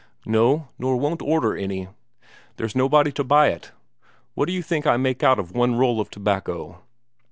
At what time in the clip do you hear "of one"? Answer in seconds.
5.37-5.75